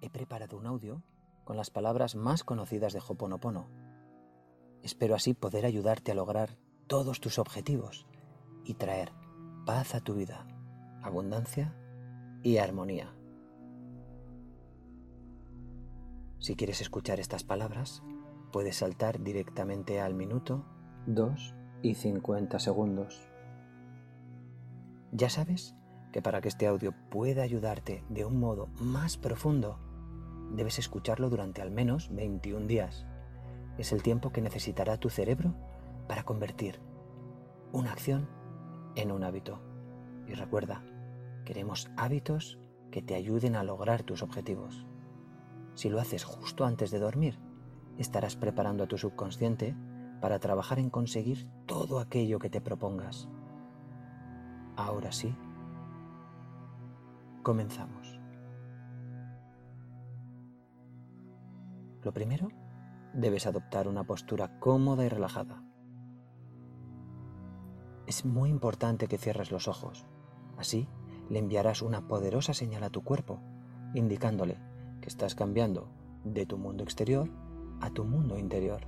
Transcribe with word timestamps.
He 0.00 0.10
preparado 0.10 0.58
un 0.58 0.66
audio 0.66 1.02
con 1.44 1.56
las 1.56 1.70
palabras 1.70 2.16
más 2.16 2.44
conocidas 2.44 2.92
de 2.92 3.00
Hoponopono. 3.06 3.68
Espero 4.82 5.14
así 5.14 5.32
poder 5.32 5.64
ayudarte 5.64 6.12
a 6.12 6.14
lograr 6.14 6.58
todos 6.86 7.20
tus 7.20 7.38
objetivos 7.38 8.06
y 8.64 8.74
traer 8.74 9.12
paz 9.64 9.94
a 9.94 10.00
tu 10.00 10.14
vida, 10.14 10.46
abundancia 11.02 11.74
y 12.42 12.58
armonía. 12.58 13.14
Si 16.38 16.54
quieres 16.54 16.80
escuchar 16.80 17.18
estas 17.18 17.42
palabras, 17.42 18.02
puedes 18.52 18.76
saltar 18.76 19.22
directamente 19.22 20.00
al 20.00 20.14
minuto 20.14 20.64
2 21.06 21.54
y 21.82 21.94
50 21.94 22.58
segundos. 22.58 23.28
Ya 25.12 25.30
sabes 25.30 25.74
que 26.12 26.22
para 26.22 26.40
que 26.40 26.48
este 26.48 26.66
audio 26.66 26.94
pueda 27.10 27.42
ayudarte 27.42 28.04
de 28.08 28.24
un 28.24 28.38
modo 28.38 28.68
más 28.80 29.16
profundo, 29.16 29.78
debes 30.52 30.78
escucharlo 30.78 31.30
durante 31.30 31.62
al 31.62 31.70
menos 31.70 32.08
21 32.14 32.66
días. 32.66 33.06
Es 33.78 33.92
el 33.92 34.02
tiempo 34.02 34.32
que 34.32 34.40
necesitará 34.40 34.96
tu 34.98 35.10
cerebro 35.10 35.54
para 36.08 36.24
convertir 36.24 36.80
una 37.72 37.92
acción 37.92 38.28
en 38.94 39.12
un 39.12 39.24
hábito. 39.24 39.60
Y 40.26 40.34
recuerda, 40.34 40.82
queremos 41.44 41.90
hábitos 41.96 42.58
que 42.90 43.02
te 43.02 43.14
ayuden 43.14 43.56
a 43.56 43.64
lograr 43.64 44.02
tus 44.02 44.22
objetivos. 44.22 44.86
Si 45.74 45.90
lo 45.90 46.00
haces 46.00 46.24
justo 46.24 46.64
antes 46.64 46.90
de 46.90 46.98
dormir, 46.98 47.38
estarás 47.98 48.36
preparando 48.36 48.84
a 48.84 48.86
tu 48.86 48.98
subconsciente 48.98 49.76
para 50.20 50.38
trabajar 50.38 50.78
en 50.78 50.90
conseguir 50.90 51.46
todo 51.66 52.00
aquello 52.00 52.38
que 52.38 52.50
te 52.50 52.60
propongas. 52.60 53.28
Ahora 54.76 55.12
sí, 55.12 55.34
comenzamos. 57.42 58.05
Lo 62.06 62.14
primero, 62.14 62.50
debes 63.14 63.48
adoptar 63.48 63.88
una 63.88 64.04
postura 64.04 64.60
cómoda 64.60 65.04
y 65.04 65.08
relajada. 65.08 65.64
Es 68.06 68.24
muy 68.24 68.48
importante 68.48 69.08
que 69.08 69.18
cierres 69.18 69.50
los 69.50 69.66
ojos. 69.66 70.06
Así 70.56 70.88
le 71.28 71.40
enviarás 71.40 71.82
una 71.82 72.06
poderosa 72.06 72.54
señal 72.54 72.84
a 72.84 72.90
tu 72.90 73.02
cuerpo, 73.02 73.40
indicándole 73.92 74.60
que 75.00 75.08
estás 75.08 75.34
cambiando 75.34 75.88
de 76.22 76.46
tu 76.46 76.58
mundo 76.58 76.84
exterior 76.84 77.28
a 77.80 77.90
tu 77.90 78.04
mundo 78.04 78.38
interior. 78.38 78.86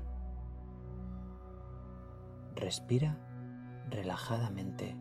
Respira 2.54 3.18
relajadamente, 3.90 4.96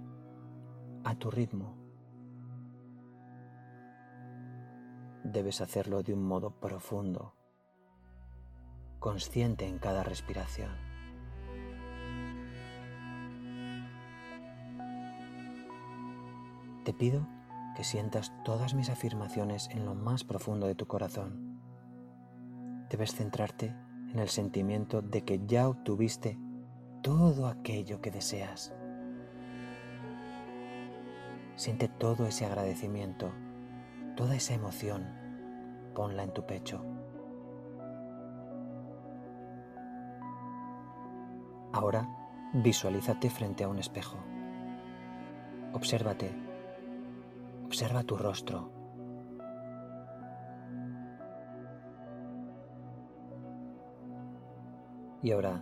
a 1.04 1.14
tu 1.14 1.30
ritmo. 1.30 1.78
Debes 5.24 5.62
hacerlo 5.62 6.02
de 6.02 6.16
un 6.16 6.24
modo 6.24 6.60
profundo, 6.60 7.37
consciente 9.00 9.68
en 9.68 9.80
cada 9.80 10.04
respiración. 10.04 10.72
Te 16.84 16.94
pido 16.94 17.28
que 17.76 17.84
sientas 17.84 18.32
todas 18.44 18.74
mis 18.74 18.90
afirmaciones 18.90 19.70
en 19.72 19.86
lo 19.86 19.94
más 19.94 20.24
profundo 20.24 20.68
de 20.68 20.76
tu 20.76 20.88
corazón. 20.88 21.60
Debes 22.90 23.14
centrarte 23.14 23.76
en 24.12 24.20
el 24.20 24.30
sentimiento 24.30 25.02
de 25.02 25.24
que 25.24 25.46
ya 25.46 25.68
obtuviste 25.68 26.40
todo 27.04 27.48
aquello 27.48 28.02
que 28.02 28.10
deseas. 28.10 28.74
Siente 31.56 31.88
todo 31.88 32.26
ese 32.26 32.46
agradecimiento, 32.46 33.32
toda 34.16 34.36
esa 34.36 34.54
emoción, 34.54 35.06
ponla 35.94 36.24
en 36.24 36.34
tu 36.34 36.46
pecho. 36.46 36.97
Ahora 41.78 42.10
visualízate 42.54 43.30
frente 43.30 43.64
a 43.64 43.68
un 43.68 43.78
espejo. 43.78 44.18
Obsérvate 45.74 46.48
Observa 47.68 48.02
tu 48.02 48.16
rostro. 48.16 48.72
Y 55.22 55.32
ahora, 55.32 55.62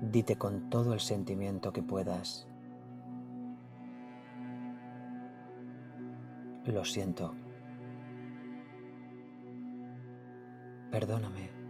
dite 0.00 0.36
con 0.36 0.70
todo 0.70 0.94
el 0.94 1.00
sentimiento 1.00 1.72
que 1.72 1.82
puedas. 1.82 2.46
Lo 6.64 6.84
siento. 6.84 7.34
Perdóname. 10.92 11.63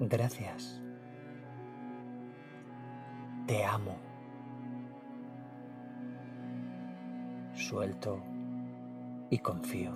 Gracias. 0.00 0.80
Te 3.46 3.64
amo. 3.64 4.08
suelto 7.58 8.22
y 9.30 9.38
confío, 9.38 9.92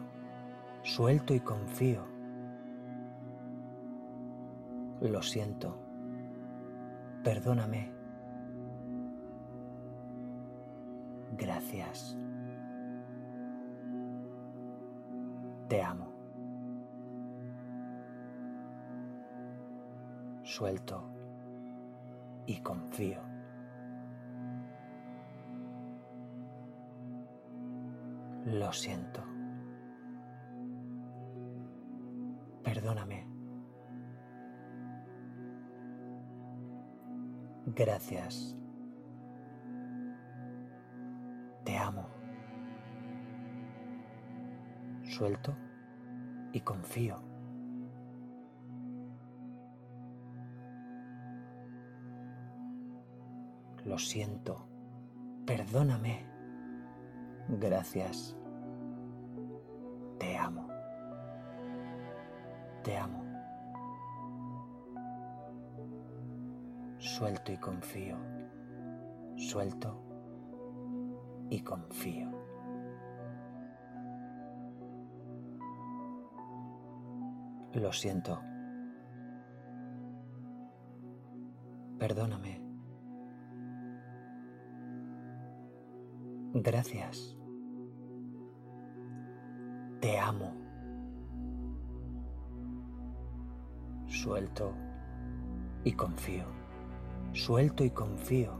suelto 0.82 1.32
y 1.32 1.40
confío. 1.40 2.04
Lo 5.00 5.22
siento, 5.22 5.78
perdóname. 7.24 7.90
Gracias. 11.38 12.18
Te 15.68 15.82
amo. 15.82 16.21
Suelto 20.54 21.02
y 22.44 22.60
confío. 22.60 23.22
Lo 28.44 28.70
siento. 28.70 29.24
Perdóname. 32.62 33.26
Gracias. 37.74 38.54
Te 41.64 41.78
amo. 41.78 42.06
Suelto 45.04 45.56
y 46.52 46.60
confío. 46.60 47.31
siento, 54.06 54.66
perdóname, 55.46 56.26
gracias, 57.48 58.36
te 60.18 60.36
amo, 60.36 60.68
te 62.82 62.96
amo. 62.96 63.22
Suelto 66.98 67.52
y 67.52 67.56
confío, 67.56 68.16
suelto 69.36 70.00
y 71.50 71.60
confío. 71.60 72.30
Lo 77.74 77.92
siento. 77.92 78.38
Perdóname. 81.98 82.61
Gracias. 86.54 87.36
Te 90.00 90.18
amo. 90.18 90.52
Suelto 94.06 94.74
y 95.84 95.92
confío. 95.92 96.44
Suelto 97.32 97.84
y 97.84 97.90
confío. 97.90 98.52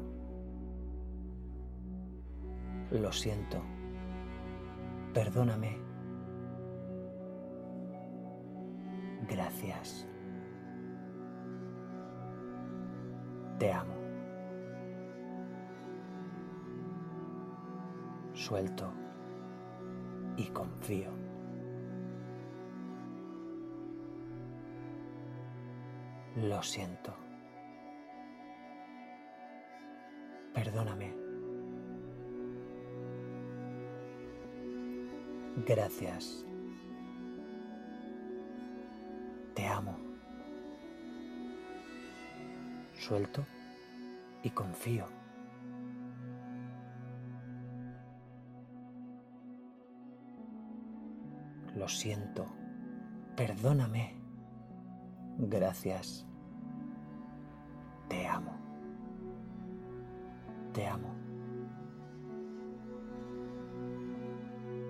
Lo 2.91 3.13
siento. 3.13 3.63
Perdóname. 5.13 5.79
Gracias. 9.29 10.09
Te 13.59 13.73
amo. 13.73 14.02
Suelto 18.43 18.93
y 20.37 20.49
confío. 20.49 21.13
Lo 26.35 26.61
siento. 26.61 27.15
Perdóname. 30.53 31.15
Gracias. 35.65 36.45
Te 39.55 39.69
amo. 39.69 39.97
Suelto 42.99 43.47
y 44.43 44.51
confío. 44.51 45.22
Lo 51.83 51.89
siento. 51.89 52.47
Perdóname. 53.35 54.15
Gracias. 55.37 56.25
Te 58.09 58.25
amo. 58.25 58.53
Te 60.73 60.87
amo. 60.87 61.13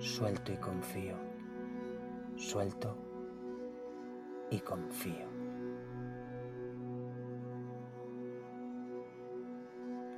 Suelto 0.01 0.53
y 0.53 0.57
confío. 0.59 1.17
Suelto 2.37 2.95
y 4.51 4.61
confío. 4.61 5.29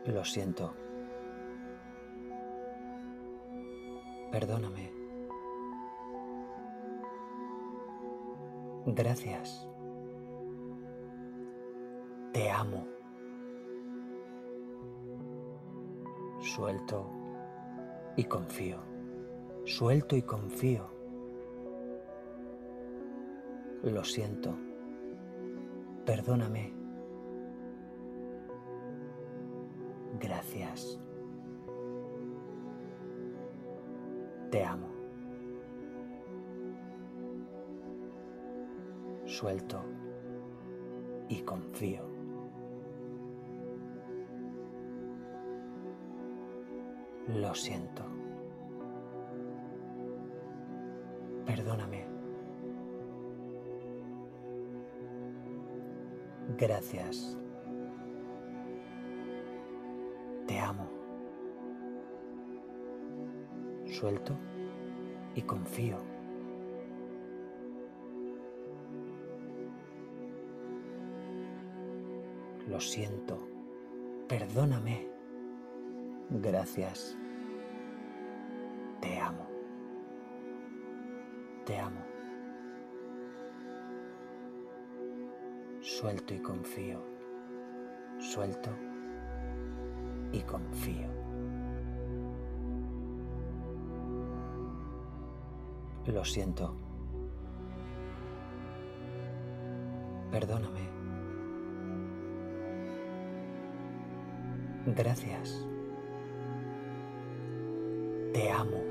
Lo 0.06 0.24
siento. 0.24 0.74
Perdóname. 4.32 5.03
Gracias. 8.86 9.66
Te 12.32 12.50
amo. 12.50 12.86
Suelto 16.40 17.10
y 18.16 18.24
confío. 18.24 18.78
Suelto 19.64 20.16
y 20.16 20.22
confío. 20.22 20.86
Lo 23.82 24.04
siento. 24.04 24.54
Perdóname. 26.04 26.72
Gracias. 30.20 31.00
Te 34.50 34.64
amo. 34.64 34.93
Suelto 39.34 39.82
y 41.28 41.40
confío. 41.42 42.02
Lo 47.26 47.52
siento. 47.52 48.04
Perdóname. 51.46 52.06
Gracias. 56.56 57.36
Te 60.46 60.60
amo. 60.60 60.88
Suelto 63.86 64.38
y 65.34 65.42
confío. 65.42 66.13
Lo 72.74 72.80
siento. 72.80 73.38
Perdóname. 74.26 75.08
Gracias. 76.28 77.16
Te 79.00 79.16
amo. 79.20 79.46
Te 81.64 81.78
amo. 81.78 82.00
Suelto 85.82 86.34
y 86.34 86.40
confío. 86.40 87.00
Suelto 88.18 88.70
y 90.32 90.40
confío. 90.40 91.06
Lo 96.06 96.24
siento. 96.24 96.74
Perdóname. 100.32 100.93
Gracias. 104.86 105.64
Te 108.32 108.50
amo. 108.50 108.82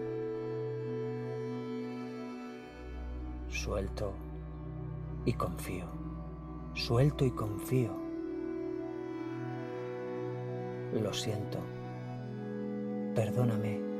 Suelto 3.49 4.13
y 5.25 5.33
confío. 5.33 5.85
Suelto 6.73 7.25
y 7.25 7.31
confío. 7.31 7.91
Lo 10.93 11.13
siento. 11.13 11.59
Perdóname. 13.13 13.92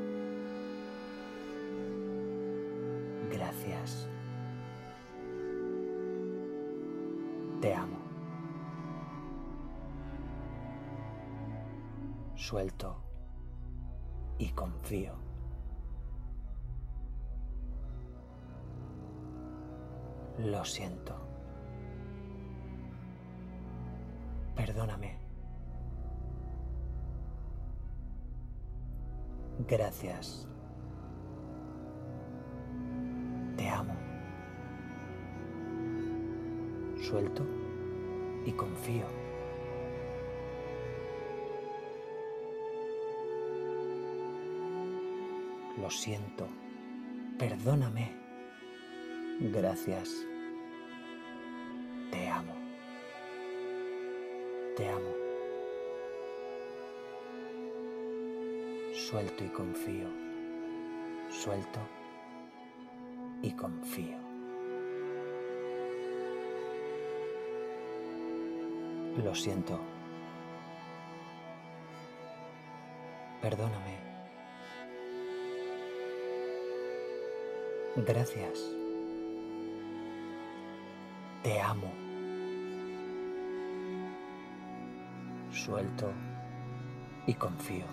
Suelto 12.54 12.96
y 14.38 14.48
confío. 14.50 15.12
Lo 20.38 20.64
siento. 20.64 21.16
Perdóname. 24.54 25.18
Gracias. 29.66 30.46
Te 33.56 33.68
amo. 33.68 33.96
Suelto 37.02 37.44
y 38.46 38.52
confío. 38.52 39.23
Lo 45.76 45.90
siento. 45.90 46.46
Perdóname. 47.38 48.12
Gracias. 49.40 50.24
Te 52.10 52.28
amo. 52.28 52.54
Te 54.76 54.88
amo. 54.88 55.14
Suelto 58.94 59.44
y 59.44 59.48
confío. 59.48 60.08
Suelto 61.28 61.80
y 63.42 63.50
confío. 63.52 64.18
Lo 69.22 69.34
siento. 69.34 69.80
Perdóname. 73.42 74.03
Gracias. 77.96 78.74
Te 81.44 81.60
amo. 81.60 81.92
Suelto 85.52 86.10
y 87.26 87.34
confío. 87.34 87.86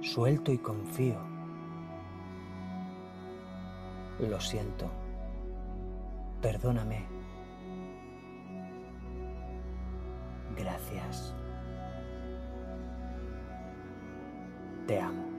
Suelto 0.00 0.52
y 0.52 0.58
confío. 0.58 1.18
Lo 4.20 4.40
siento. 4.40 4.90
Perdóname. 6.40 7.04
Gracias. 10.56 11.34
Te 14.86 14.98
amo. 14.98 15.29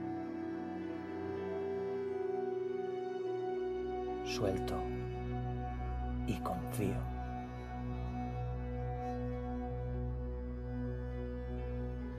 Suelto 4.42 4.74
y 6.26 6.34
confío. 6.40 6.96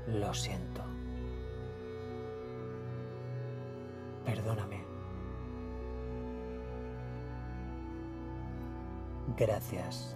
Lo 0.08 0.34
siento. 0.34 0.82
Perdóname. 4.24 4.86
Gracias. 9.36 10.16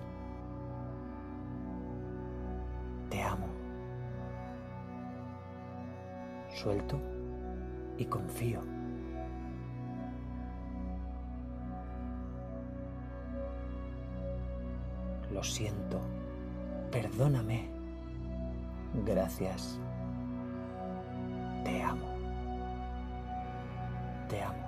Te 3.09 3.21
amo. 3.21 3.47
Suelto 6.55 7.01
y 7.97 8.05
confío. 8.05 8.76
Lo 15.37 15.43
siento. 15.43 16.01
Perdóname. 16.91 17.69
Gracias. 19.05 19.79
Te 21.63 21.83
amo. 21.83 22.07
Te 24.29 24.41
amo. 24.41 24.67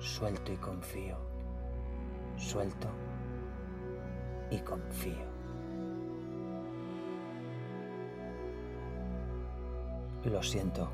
Suelto 0.00 0.52
y 0.52 0.56
confío. 0.58 1.16
Suelto 2.36 2.88
y 4.50 4.58
confío. 4.58 5.24
Lo 10.24 10.42
siento. 10.42 10.90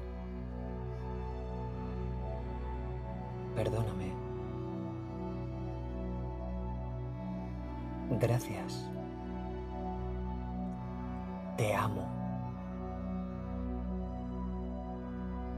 Perdóname. 3.56 4.27
Gracias. 8.20 8.90
Te 11.56 11.74
amo. 11.74 12.06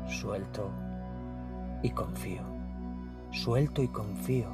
Suelto 0.08 0.70
y 1.82 1.90
confío. 1.90 2.42
Suelto 3.32 3.82
y 3.82 3.88
confío. 3.88 4.50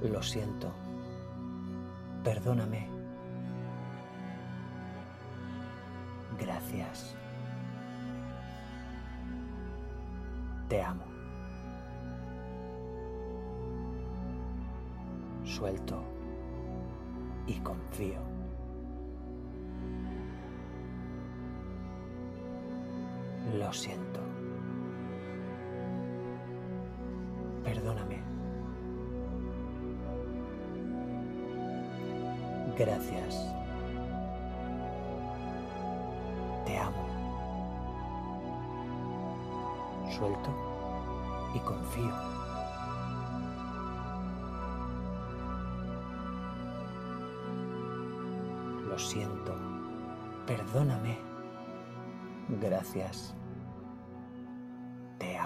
Lo 0.00 0.22
siento. 0.22 0.72
Perdóname. 2.24 2.88
Gracias. 6.38 7.14
Te 10.68 10.82
amo. 10.82 11.11
Suelto 15.56 16.02
y 17.46 17.60
confío. 17.60 18.18
Lo 23.58 23.70
siento. 23.70 24.20
Perdóname. 27.64 28.22
Gracias. 32.78 33.54
Te 36.64 36.78
amo. 36.78 37.06
Suelto 40.10 40.50
y 41.54 41.58
confío. 41.58 42.41
Siento. 49.12 49.54
Perdóname. 50.46 51.18
Gracias. 52.48 53.34
Te 55.18 55.36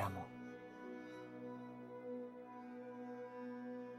amo. 0.00 0.26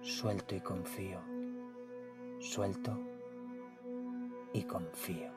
Suelto 0.02 0.56
y 0.56 0.62
confío. 0.62 1.20
Suelto 2.40 3.00
y 4.54 4.64
confío. 4.64 5.32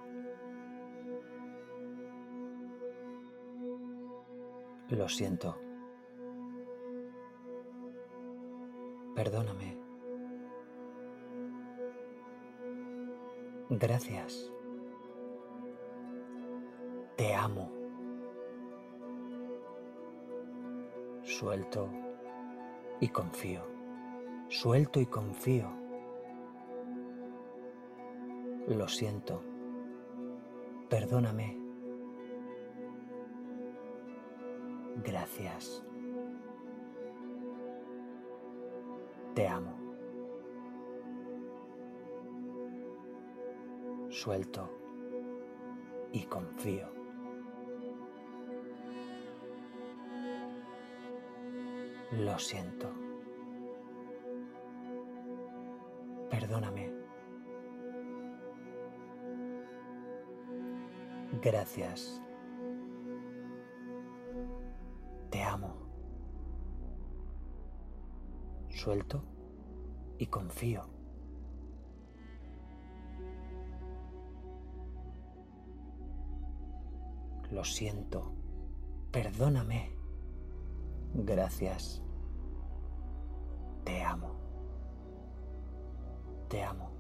Lo 4.89 5.09
siento. 5.09 5.57
Perdóname. 9.15 9.88
Gracias. 13.71 14.51
Te 17.17 17.35
amo. 17.35 17.71
Suelto 21.23 21.91
y 23.01 23.09
confío. 23.09 23.63
Suelto 24.49 25.01
y 25.01 25.07
confío. 25.07 25.69
Lo 28.69 28.89
siento. 28.89 29.43
Perdóname. 30.89 31.59
Gracias. 35.05 35.85
Te 39.35 39.47
amo. 39.47 39.78
Suelto 44.21 44.69
y 46.11 46.25
confío. 46.25 46.89
Lo 52.11 52.37
siento. 52.37 52.91
Perdóname. 56.31 56.91
Gracias. 61.41 62.21
Te 65.31 65.45
amo. 65.45 65.77
Suelto 68.69 69.23
y 70.19 70.27
confío. 70.27 70.98
Lo 77.59 77.65
siento. 77.65 78.33
Perdóname. 79.11 79.91
Gracias. 81.13 82.01
Te 83.83 84.01
amo. 84.01 84.31
Te 86.49 86.63
amo. 86.63 86.93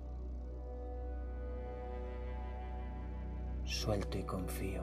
Suelto 3.62 4.18
y 4.18 4.24
confío. 4.24 4.82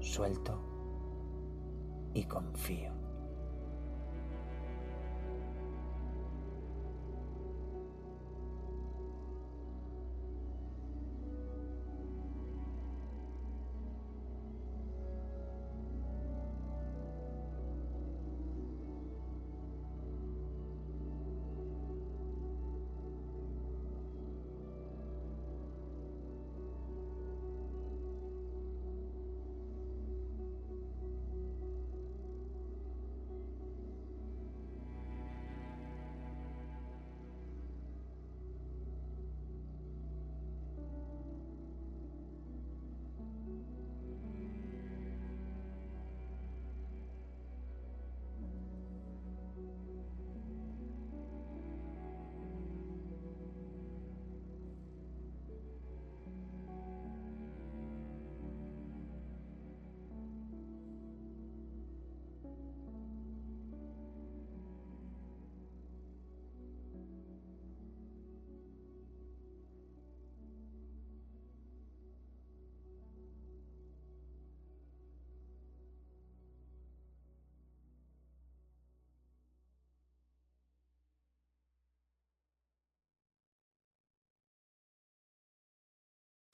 Suelto 0.00 0.58
y 2.14 2.24
confío. 2.24 3.05